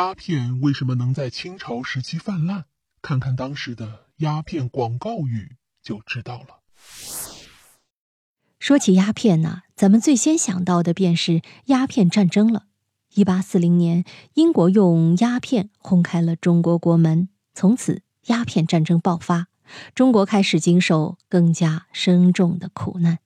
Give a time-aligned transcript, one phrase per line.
[0.00, 2.64] 鸦片为什么能在清朝时期泛滥？
[3.02, 6.60] 看看当时的鸦片广告语就知道了。
[8.58, 12.64] 说起鸦片呢，咱们最先想到的便是鸦片战争了。
[13.12, 19.48] 一八四零年，英国用鸦片轰开了中国国门，从此鸦片战争爆发，
[19.94, 23.18] 中国开始经受更加深重的苦难。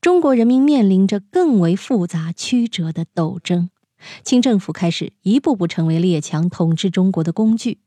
[0.00, 3.70] 中国人民面临着更为复杂曲折的斗争，
[4.24, 7.78] 清政府开始一步步成为列强统治中国的工具。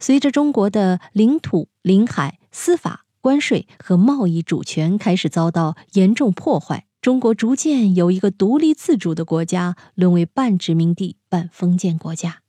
[0.00, 12.40] 随着中国的领土、领海、司法、关税和贸易主权开始遭到严重破坏，中国逐渐由一个独立自主的国家沦为半殖民地半封建国家。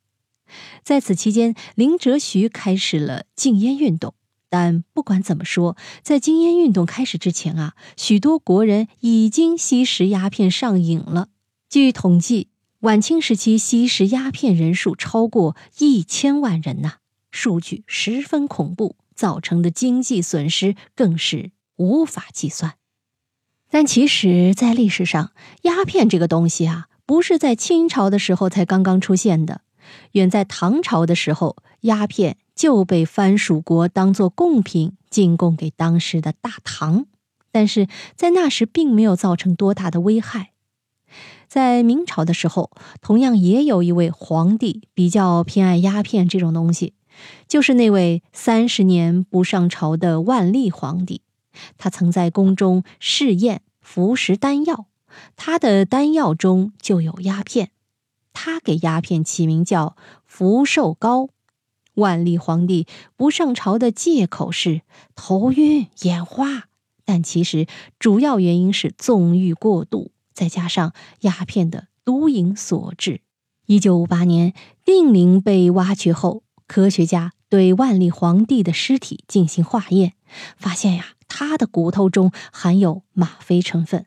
[0.83, 4.13] 在此期间，林则徐开始了禁烟运动。
[4.49, 11.29] 但不管怎么说，在禁烟运动开始之前啊，许多国人已经吸食鸦片上瘾了。
[11.69, 12.49] 据统计，
[12.83, 16.95] 晚清时期吸食鸦片人数超过一千万人呐。
[17.31, 22.73] 数据十分恐怖，造成的经济损失更是无法计算。
[23.69, 25.31] 但其实，在历史上，
[25.61, 29.61] 鸦片这个东西啊，不是在清朝的时候才刚刚出现的。
[30.11, 37.05] 远在唐朝的时候，鸦片就被藩属国当作贡品进贡给当时的大唐，
[37.49, 37.87] 但是
[38.17, 40.51] 在那时并没有造成多大的危害。
[41.53, 46.95] 在明朝的时候，同样也有一位皇帝比较偏爱鸦片这种东西。
[47.47, 51.21] 就是那位三十年不上朝的万历皇帝，
[51.77, 54.87] 他曾在宫中试验服食丹药，
[55.35, 57.69] 他的丹药中就有鸦片，
[58.33, 61.29] 他给鸦片起名叫福寿膏。
[61.93, 64.81] 万历皇帝不上朝的借口是
[65.13, 66.63] 头晕眼花，
[67.05, 67.67] 但其实
[67.99, 73.21] 主要原因是纵欲过度，再加上鸦片的毒瘾所致。
[73.65, 74.53] 一九五八年，
[74.83, 76.43] 定陵被挖掘后。
[76.65, 80.13] 科学家对万历皇帝的尸体进行化验，
[80.57, 84.05] 发现呀，他的骨头中含有吗啡成分。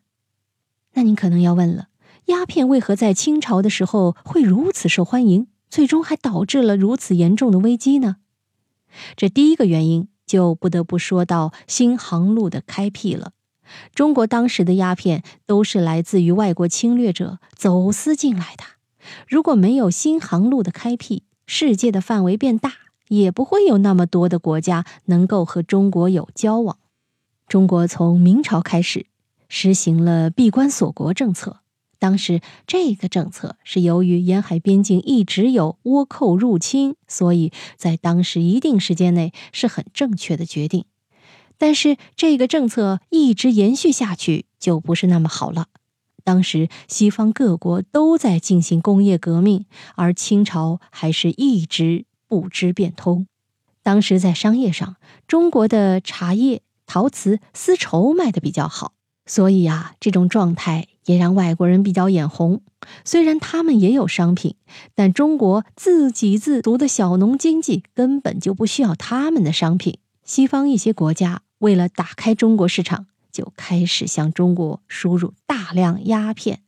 [0.94, 1.88] 那您可能要问了，
[2.24, 8.16] 鸦片为何在清朝的时候会如此受欢迎，最终还导致了如此严重的危机呢？
[9.14, 13.32] 这第一个原因就不得不说到新航路的开辟了。
[13.94, 18.64] 中国当时的鸦片都是来自于外国侵略者走私进来的，
[19.28, 22.72] 如果没有新航路的开辟，世界的范围变大，
[23.08, 26.78] 也不会有那么多的国家能够和中国有交往。
[27.46, 29.06] 中国从明朝开始
[29.48, 31.60] 实行了闭关锁国政策，
[32.00, 40.84] 当时这个政策是由于沿海边境一直有倭寇入侵，所以在当时一定时间内是很正确的决定。
[41.58, 45.66] 但是这个政策一直延续下去就不是那么好了。
[46.24, 53.26] 当时西方各国都在进行工业革命，而清朝还是一直不知变通。
[53.82, 54.96] 当时在商业上，
[55.28, 58.94] 中国的茶叶、陶瓷、丝绸卖的比较好，
[59.24, 62.62] 所以啊，这种状态也让外国人比较眼红。
[63.04, 64.56] 虽然他们也有商品，
[64.96, 69.98] 但中国自给自足的小农经济根本就不需要他们的商品。
[70.24, 73.06] 西方一些国家为了打开中国市场。
[73.32, 76.62] 就开始向中国输入大量鸦片，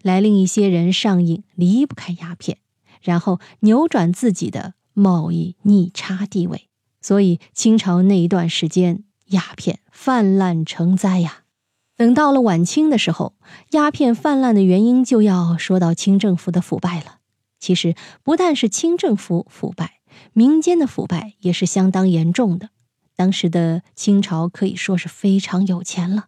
[0.00, 2.56] 来令一些人上瘾，离不开鸦片，
[3.02, 6.70] 然后扭转自己的贸易逆差地位。
[7.02, 11.42] 所以清朝那一段时间，鸦片泛滥成灾呀。
[11.94, 13.34] 等到了晚清的时候，
[13.72, 17.18] 鸦片泛滥的原因就要说到清政府的腐败了。
[17.60, 20.00] 其实不但是清政府腐败，
[20.32, 22.70] 民间的腐败也是相当严重的。
[23.16, 26.26] 当时的清朝可以说是非常有钱了，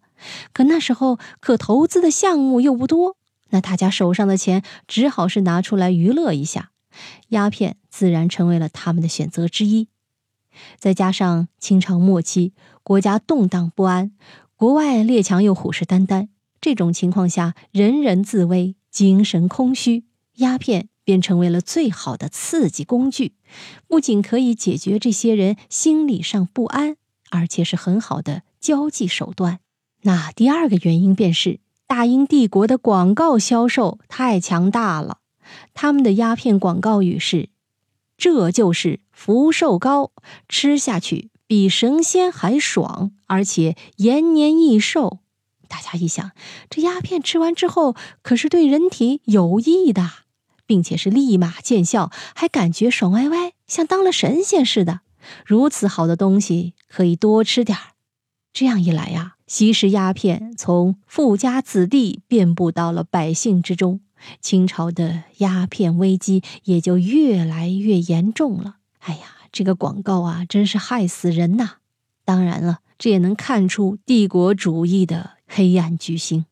[0.53, 3.17] 可那时候可投资的项目又不多，
[3.51, 6.71] 那大家手上的钱只好是拿出来娱乐一下，
[7.29, 9.89] 鸦片自然成为了他们的选择之一。
[10.79, 14.13] 再加上清朝末期国家动荡不安，
[14.55, 16.29] 国外列强又虎视眈眈，
[16.61, 20.05] 这种情况下人人自危，精神空虚，
[20.37, 20.89] 鸦片。
[21.07, 23.35] 便成为了最好的刺激工具，
[23.87, 26.97] 不仅可以解决这些人心理上不安，
[27.31, 29.61] 而且是很好的交际手段。
[30.03, 35.19] 那第二个原因便是大英帝国的广告销售太强大了，
[35.75, 37.51] 他们的鸦片广告语是
[38.19, 40.11] ：“这就是福寿膏，
[40.49, 45.21] 吃下去比神仙还爽，而且延年益寿。”
[45.69, 46.33] 大家一想，
[46.69, 50.26] 这鸦片吃完之后可是对人体有益的。
[50.67, 55.01] 并且是立马见效，还感觉爽歪歪，像当了神仙似的。
[55.45, 57.95] 如此好的东西，可以多吃点儿。
[58.53, 64.01] 这样一来呀，吸食鸦片从富家子弟遍布到了百姓之中，
[64.41, 68.77] 清朝的鸦片危机也就越来越严重了。
[69.01, 71.77] 哎呀，这个广告啊，真是害死人呐！
[72.25, 76.47] 当然了，这也能看出帝国主义的黑暗居心。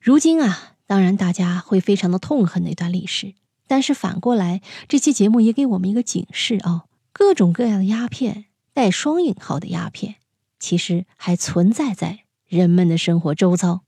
[0.00, 3.34] 如今啊，当然大家会非常的痛恨那段历史，
[3.70, 10.16] 但是反过来，这期节目也给我们一个警示啊：各种各样的鸦片，带双引号的鸦片，
[10.58, 13.82] 其实还存在在人们的生活周遭。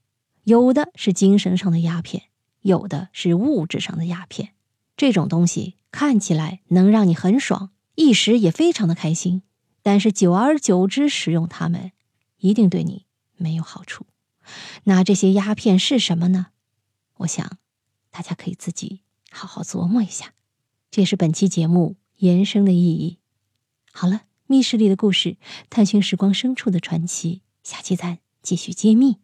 [0.45, 2.23] 有的是精神上的鸦片，
[2.61, 4.53] 有的是物质上的鸦片。
[4.95, 9.41] 这种东西看起来能让你很爽，一时也非常的开心，
[9.81, 11.91] 但是久而久之使用它们，
[12.37, 14.05] 一定对你没有好处。
[14.85, 16.47] 那这些鸦片是什么呢？
[17.17, 17.57] 我想，
[18.09, 19.01] 大家可以自己
[19.33, 20.33] 好好琢磨一下。
[20.91, 23.17] 这也是本期节目延伸的意义。
[23.91, 25.37] 好了，密室里的故事，
[25.69, 29.22] 探寻时光深处的传奇，下期咱继续揭秘。